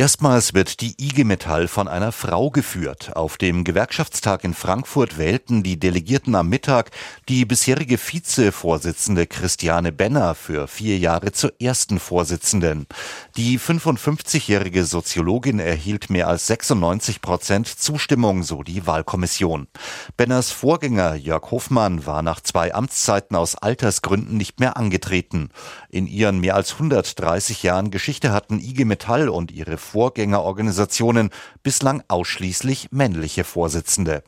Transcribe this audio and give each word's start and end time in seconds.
Erstmals 0.00 0.54
wird 0.54 0.80
die 0.80 0.94
IG 0.98 1.24
Metall 1.24 1.68
von 1.68 1.86
einer 1.86 2.10
Frau 2.10 2.48
geführt. 2.48 3.14
Auf 3.16 3.36
dem 3.36 3.64
Gewerkschaftstag 3.64 4.44
in 4.44 4.54
Frankfurt 4.54 5.18
wählten 5.18 5.62
die 5.62 5.78
Delegierten 5.78 6.34
am 6.36 6.48
Mittag 6.48 6.90
die 7.28 7.44
bisherige 7.44 7.98
Vizevorsitzende 7.98 9.26
Christiane 9.26 9.92
Benner 9.92 10.34
für 10.34 10.68
vier 10.68 10.96
Jahre 10.96 11.32
zur 11.32 11.52
ersten 11.60 11.98
Vorsitzenden. 11.98 12.86
Die 13.36 13.58
55-jährige 13.58 14.86
Soziologin 14.86 15.58
erhielt 15.58 16.08
mehr 16.08 16.28
als 16.28 16.46
96 16.46 17.20
Prozent 17.20 17.68
Zustimmung, 17.68 18.42
so 18.42 18.62
die 18.62 18.86
Wahlkommission. 18.86 19.66
Benners 20.16 20.50
Vorgänger 20.50 21.14
Jörg 21.14 21.50
Hofmann 21.50 22.06
war 22.06 22.22
nach 22.22 22.40
zwei 22.40 22.72
Amtszeiten 22.72 23.36
aus 23.36 23.54
Altersgründen 23.54 24.38
nicht 24.38 24.60
mehr 24.60 24.78
angetreten. 24.78 25.50
In 25.90 26.06
ihren 26.06 26.38
mehr 26.40 26.54
als 26.54 26.72
130 26.72 27.62
Jahren 27.62 27.90
Geschichte 27.90 28.32
hatten 28.32 28.60
IG 28.60 28.86
Metall 28.86 29.28
und 29.28 29.50
ihre 29.50 29.76
Vorgängerorganisationen 29.90 31.30
bislang 31.62 32.02
ausschließlich 32.08 32.88
männliche 32.92 33.44
Vorsitzende. 33.44 34.22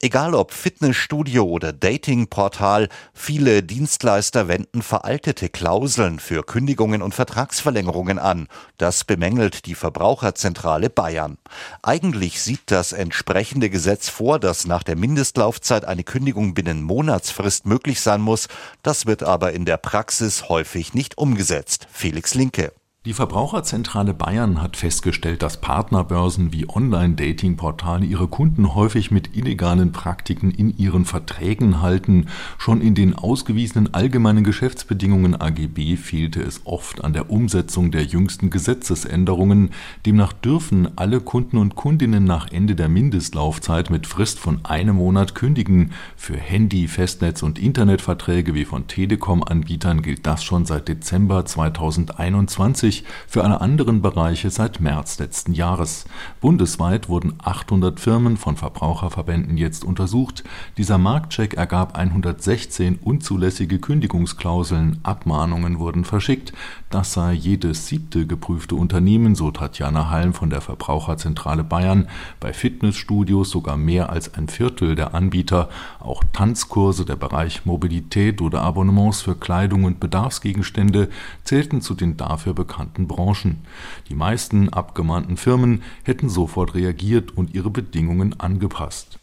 Egal 0.00 0.36
ob 0.36 0.52
Fitnessstudio 0.52 1.42
oder 1.42 1.72
Datingportal, 1.72 2.88
viele 3.12 3.64
Dienstleister 3.64 4.46
wenden 4.46 4.82
veraltete 4.82 5.48
Klauseln 5.48 6.20
für 6.20 6.44
Kündigungen 6.44 7.02
und 7.02 7.16
Vertragsverlängerungen 7.16 8.20
an. 8.20 8.46
Das 8.76 9.02
bemängelt 9.02 9.66
die 9.66 9.74
Verbraucherzentrale 9.74 10.88
Bayern. 10.88 11.36
Eigentlich 11.82 12.40
sieht 12.40 12.70
das 12.70 12.92
entsprechende 12.92 13.70
Gesetz 13.70 14.08
vor, 14.08 14.38
dass 14.38 14.68
nach 14.68 14.84
der 14.84 14.94
Mindestlaufzeit 14.94 15.84
eine 15.84 16.04
Kündigung 16.04 16.54
binnen 16.54 16.84
Monatsfrist 16.84 17.66
möglich 17.66 18.00
sein 18.00 18.20
muss. 18.20 18.46
Das 18.84 19.06
wird 19.06 19.24
aber 19.24 19.52
in 19.52 19.64
der 19.64 19.78
Praxis 19.78 20.48
häufig 20.48 20.94
nicht 20.94 21.18
umgesetzt. 21.18 21.88
Felix 21.90 22.34
Linke. 22.34 22.72
Die 23.08 23.14
Verbraucherzentrale 23.14 24.12
Bayern 24.12 24.60
hat 24.60 24.76
festgestellt, 24.76 25.40
dass 25.40 25.62
Partnerbörsen 25.62 26.52
wie 26.52 26.68
Online-Dating-Portale 26.68 28.04
ihre 28.04 28.28
Kunden 28.28 28.74
häufig 28.74 29.10
mit 29.10 29.34
illegalen 29.34 29.92
Praktiken 29.92 30.50
in 30.50 30.76
ihren 30.76 31.06
Verträgen 31.06 31.80
halten. 31.80 32.26
Schon 32.58 32.82
in 32.82 32.94
den 32.94 33.14
ausgewiesenen 33.14 33.94
allgemeinen 33.94 34.44
Geschäftsbedingungen 34.44 35.40
AGB 35.40 35.96
fehlte 35.96 36.42
es 36.42 36.66
oft 36.66 37.02
an 37.02 37.14
der 37.14 37.30
Umsetzung 37.30 37.90
der 37.92 38.04
jüngsten 38.04 38.50
Gesetzesänderungen. 38.50 39.70
Demnach 40.04 40.34
dürfen 40.34 40.90
alle 40.96 41.22
Kunden 41.22 41.56
und 41.56 41.76
Kundinnen 41.76 42.24
nach 42.24 42.52
Ende 42.52 42.74
der 42.74 42.90
Mindestlaufzeit 42.90 43.88
mit 43.88 44.06
Frist 44.06 44.38
von 44.38 44.66
einem 44.66 44.96
Monat 44.96 45.34
kündigen. 45.34 45.92
Für 46.14 46.36
Handy-, 46.36 46.88
Festnetz- 46.88 47.42
und 47.42 47.58
Internetverträge 47.58 48.52
wie 48.52 48.66
von 48.66 48.86
Telekom-Anbietern 48.86 50.02
gilt 50.02 50.26
das 50.26 50.44
schon 50.44 50.66
seit 50.66 50.88
Dezember 50.88 51.46
2021 51.46 52.97
für 53.26 53.44
alle 53.44 53.60
anderen 53.60 54.02
Bereiche 54.02 54.50
seit 54.50 54.80
März 54.80 55.18
letzten 55.18 55.52
Jahres. 55.52 56.04
Bundesweit 56.40 57.08
wurden 57.08 57.34
800 57.42 58.00
Firmen 58.00 58.36
von 58.36 58.56
Verbraucherverbänden 58.56 59.56
jetzt 59.56 59.84
untersucht. 59.84 60.44
Dieser 60.76 60.98
Marktcheck 60.98 61.54
ergab 61.54 61.96
116 61.96 62.98
unzulässige 63.02 63.78
Kündigungsklauseln, 63.78 64.98
Abmahnungen 65.02 65.78
wurden 65.78 66.04
verschickt. 66.04 66.52
Das 66.90 67.12
sei 67.12 67.32
jedes 67.34 67.86
siebte 67.86 68.26
geprüfte 68.26 68.74
Unternehmen, 68.74 69.34
so 69.34 69.50
Tatjana 69.50 70.10
Halm 70.10 70.32
von 70.32 70.48
der 70.48 70.60
Verbraucherzentrale 70.60 71.64
Bayern. 71.64 72.08
Bei 72.40 72.52
Fitnessstudios 72.52 73.50
sogar 73.50 73.76
mehr 73.76 74.10
als 74.10 74.34
ein 74.34 74.48
Viertel 74.48 74.94
der 74.94 75.14
Anbieter. 75.14 75.68
Auch 76.00 76.24
Tanzkurse, 76.32 77.04
der 77.04 77.16
Bereich 77.16 77.66
Mobilität 77.66 78.40
oder 78.40 78.62
Abonnements 78.62 79.20
für 79.20 79.34
Kleidung 79.34 79.84
und 79.84 80.00
Bedarfsgegenstände 80.00 81.08
zählten 81.44 81.80
zu 81.80 81.94
den 81.94 82.16
dafür 82.16 82.54
bekannten 82.54 82.87
bekannten 82.88 83.06
Branchen. 83.06 83.66
Die 84.08 84.14
meisten 84.14 84.68
abgemahnten 84.68 85.36
Firmen 85.36 85.82
hätten 86.04 86.28
sofort 86.28 86.74
reagiert 86.74 87.36
und 87.36 87.54
ihre 87.54 87.70
Bedingungen 87.70 88.38
angepasst. 88.40 89.18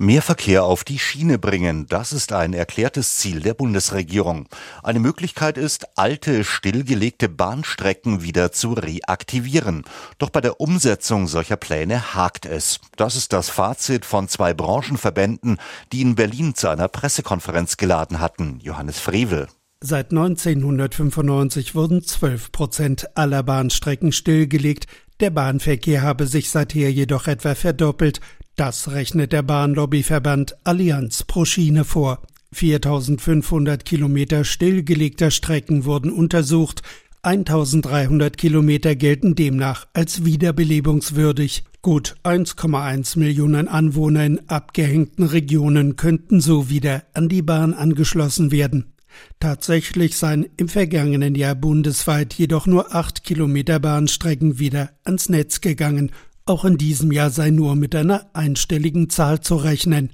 Mehr 0.00 0.22
Verkehr 0.22 0.62
auf 0.62 0.84
die 0.84 1.00
Schiene 1.00 1.40
bringen, 1.40 1.86
das 1.88 2.12
ist 2.12 2.32
ein 2.32 2.52
erklärtes 2.52 3.16
Ziel 3.16 3.40
der 3.40 3.54
Bundesregierung. 3.54 4.46
Eine 4.84 5.00
Möglichkeit 5.00 5.58
ist, 5.58 5.98
alte, 5.98 6.44
stillgelegte 6.44 7.28
Bahnstrecken 7.28 8.22
wieder 8.22 8.52
zu 8.52 8.74
reaktivieren. 8.74 9.82
Doch 10.18 10.30
bei 10.30 10.40
der 10.40 10.60
Umsetzung 10.60 11.26
solcher 11.26 11.56
Pläne 11.56 12.14
hakt 12.14 12.46
es. 12.46 12.78
Das 12.94 13.16
ist 13.16 13.32
das 13.32 13.48
Fazit 13.48 14.04
von 14.04 14.28
zwei 14.28 14.54
Branchenverbänden, 14.54 15.58
die 15.90 16.02
in 16.02 16.14
Berlin 16.14 16.54
zu 16.54 16.68
einer 16.68 16.86
Pressekonferenz 16.86 17.76
geladen 17.76 18.20
hatten. 18.20 18.60
Johannes 18.62 19.00
Frevel. 19.00 19.48
Seit 19.80 20.10
1995 20.10 21.76
wurden 21.76 22.02
12 22.02 22.50
Prozent 22.50 23.16
aller 23.16 23.44
Bahnstrecken 23.44 24.10
stillgelegt. 24.10 24.88
Der 25.20 25.30
Bahnverkehr 25.30 26.02
habe 26.02 26.26
sich 26.26 26.50
seither 26.50 26.90
jedoch 26.90 27.28
etwa 27.28 27.54
verdoppelt. 27.54 28.20
Das 28.56 28.90
rechnet 28.90 29.32
der 29.32 29.42
Bahnlobbyverband 29.42 30.56
Allianz 30.64 31.22
pro 31.22 31.44
Schiene 31.44 31.84
vor. 31.84 32.22
4500 32.52 33.84
Kilometer 33.84 34.42
stillgelegter 34.42 35.30
Strecken 35.30 35.84
wurden 35.84 36.10
untersucht. 36.10 36.82
1300 37.22 38.36
Kilometer 38.36 38.96
gelten 38.96 39.36
demnach 39.36 39.86
als 39.92 40.24
wiederbelebungswürdig. 40.24 41.62
Gut 41.82 42.16
1,1 42.24 43.16
Millionen 43.16 43.68
Anwohner 43.68 44.26
in 44.26 44.48
abgehängten 44.48 45.24
Regionen 45.24 45.94
könnten 45.94 46.40
so 46.40 46.68
wieder 46.68 47.04
an 47.14 47.28
die 47.28 47.42
Bahn 47.42 47.74
angeschlossen 47.74 48.50
werden. 48.50 48.94
Tatsächlich 49.40 50.16
seien 50.16 50.46
im 50.56 50.68
vergangenen 50.68 51.34
Jahr 51.34 51.54
bundesweit 51.54 52.34
jedoch 52.34 52.66
nur 52.66 52.94
acht 52.94 53.24
Kilometer 53.24 53.78
Bahnstrecken 53.78 54.58
wieder 54.58 54.90
ans 55.04 55.28
Netz 55.28 55.60
gegangen. 55.60 56.12
Auch 56.46 56.64
in 56.64 56.78
diesem 56.78 57.12
Jahr 57.12 57.30
sei 57.30 57.50
nur 57.50 57.76
mit 57.76 57.94
einer 57.94 58.30
einstelligen 58.32 59.10
Zahl 59.10 59.40
zu 59.40 59.56
rechnen. 59.56 60.10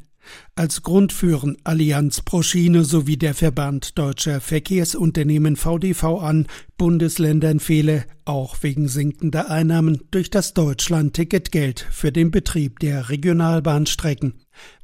Als 0.57 0.83
Grund 0.83 1.13
führen 1.13 1.57
Allianz 1.65 2.23
pro 2.23 2.43
Schiene 2.43 2.85
sowie 2.85 3.17
der 3.17 3.35
Verband 3.35 3.99
Deutscher 3.99 4.41
Verkehrsunternehmen 4.41 5.57
VDV 5.57 6.05
an, 6.21 6.47
Bundesländern 6.79 7.61
fehle, 7.61 8.05
auch 8.25 8.57
wegen 8.63 8.89
sinkender 8.89 9.51
Einnahmen, 9.51 10.03
durch 10.11 10.31
das 10.31 10.55
Deutschland-Ticket 10.55 11.53
Geld 11.53 11.87
für 11.91 12.13
den 12.13 12.31
Betrieb 12.31 12.79
der 12.79 13.09
Regionalbahnstrecken. 13.11 14.35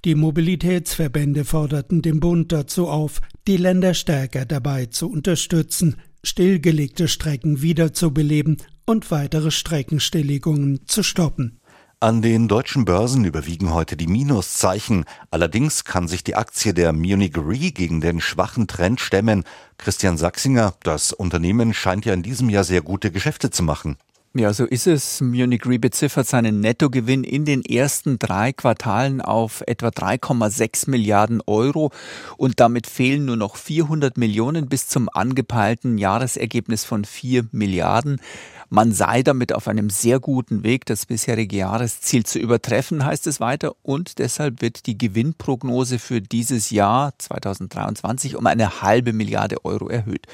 Die 0.04 0.14
Mobilitätsverbände 0.14 1.44
forderten 1.44 2.02
den 2.02 2.20
Bund 2.20 2.52
dazu 2.52 2.88
auf, 2.88 3.20
die 3.50 3.56
Länder 3.56 3.94
stärker 3.94 4.44
dabei 4.44 4.86
zu 4.86 5.10
unterstützen, 5.10 5.96
stillgelegte 6.22 7.08
Strecken 7.08 7.62
wiederzubeleben 7.62 8.58
und 8.86 9.10
weitere 9.10 9.50
Streckenstilllegungen 9.50 10.86
zu 10.86 11.02
stoppen. 11.02 11.58
An 11.98 12.22
den 12.22 12.46
deutschen 12.46 12.84
Börsen 12.84 13.24
überwiegen 13.24 13.74
heute 13.74 13.96
die 13.96 14.06
Minuszeichen. 14.06 15.04
Allerdings 15.32 15.82
kann 15.82 16.06
sich 16.06 16.22
die 16.22 16.36
Aktie 16.36 16.72
der 16.72 16.92
Munich 16.92 17.36
Re 17.36 17.72
gegen 17.72 18.00
den 18.00 18.20
schwachen 18.20 18.68
Trend 18.68 19.00
stemmen. 19.00 19.42
Christian 19.78 20.16
Sachsinger, 20.16 20.74
das 20.84 21.12
Unternehmen 21.12 21.74
scheint 21.74 22.04
ja 22.04 22.14
in 22.14 22.22
diesem 22.22 22.50
Jahr 22.50 22.62
sehr 22.62 22.82
gute 22.82 23.10
Geschäfte 23.10 23.50
zu 23.50 23.64
machen. 23.64 23.96
Ja, 24.32 24.52
so 24.52 24.64
ist 24.64 24.86
es. 24.86 25.20
Munich 25.20 25.66
Re 25.66 25.80
beziffert 25.80 26.24
seinen 26.24 26.60
Nettogewinn 26.60 27.24
in 27.24 27.44
den 27.44 27.64
ersten 27.64 28.16
drei 28.16 28.52
Quartalen 28.52 29.20
auf 29.20 29.64
etwa 29.66 29.88
3,6 29.88 30.88
Milliarden 30.88 31.42
Euro 31.48 31.90
und 32.36 32.60
damit 32.60 32.86
fehlen 32.86 33.24
nur 33.24 33.34
noch 33.34 33.56
400 33.56 34.16
Millionen 34.16 34.68
bis 34.68 34.86
zum 34.86 35.08
angepeilten 35.12 35.98
Jahresergebnis 35.98 36.84
von 36.84 37.04
4 37.04 37.46
Milliarden. 37.50 38.20
Man 38.68 38.92
sei 38.92 39.24
damit 39.24 39.52
auf 39.52 39.66
einem 39.66 39.90
sehr 39.90 40.20
guten 40.20 40.62
Weg, 40.62 40.86
das 40.86 41.06
bisherige 41.06 41.56
Jahresziel 41.56 42.24
zu 42.24 42.38
übertreffen, 42.38 43.04
heißt 43.04 43.26
es 43.26 43.40
weiter, 43.40 43.74
und 43.82 44.20
deshalb 44.20 44.62
wird 44.62 44.86
die 44.86 44.96
Gewinnprognose 44.96 45.98
für 45.98 46.20
dieses 46.20 46.70
Jahr 46.70 47.14
2023 47.18 48.36
um 48.36 48.46
eine 48.46 48.80
halbe 48.80 49.12
Milliarde 49.12 49.64
Euro 49.64 49.88
erhöht. 49.88 50.28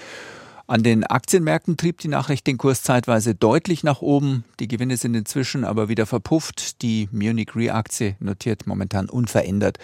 An 0.69 0.83
den 0.83 1.05
Aktienmärkten 1.05 1.77
trieb 1.77 1.99
die 1.99 2.09
Nachricht 2.09 2.45
den 2.49 2.59
Kurs 2.59 2.83
zeitweise 2.83 3.37
deutlich 3.37 3.85
nach 3.85 4.03
oben. 4.03 4.45
Die 4.59 4.67
Gewinne 4.67 4.97
sind 4.97 5.15
inzwischen 5.15 5.65
aber 5.65 5.89
wieder 5.89 6.07
verpufft. 6.07 6.83
Die 6.83 7.09
Munich 7.13 7.55
Re-Aktie 7.55 8.17
notiert 8.19 8.67
momentan 8.67 9.09
unverändert. 9.09 9.79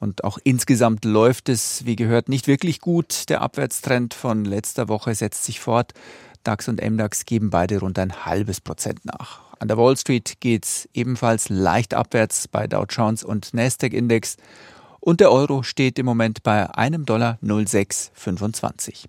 Und 0.00 0.24
auch 0.24 0.38
insgesamt 0.42 1.04
läuft 1.04 1.48
es, 1.48 1.86
wie 1.86 1.94
gehört, 1.94 2.28
nicht 2.28 2.48
wirklich 2.48 2.80
gut. 2.80 3.28
Der 3.28 3.42
Abwärtstrend 3.42 4.12
von 4.12 4.44
letzter 4.44 4.88
Woche 4.88 5.14
setzt 5.14 5.44
sich 5.44 5.60
fort. 5.60 5.92
DAX 6.42 6.66
und 6.66 6.82
MDAX 6.82 7.26
geben 7.26 7.50
beide 7.50 7.78
rund 7.78 7.96
ein 8.00 8.26
halbes 8.26 8.60
Prozent 8.60 9.04
nach. 9.04 9.40
An 9.60 9.68
der 9.68 9.78
Wall 9.78 9.96
Street 9.96 10.40
geht's 10.40 10.88
ebenfalls 10.94 11.48
leicht 11.48 11.94
abwärts 11.94 12.48
bei 12.48 12.66
Dow 12.66 12.86
Jones 12.90 13.22
und 13.22 13.54
Nasdaq 13.54 13.92
Index. 13.92 14.36
Und 14.98 15.20
der 15.20 15.30
Euro 15.30 15.62
steht 15.62 15.96
im 16.00 16.06
Moment 16.06 16.42
bei 16.42 16.74
einem 16.74 17.06
Dollar 17.06 17.38
0625. 17.40 19.08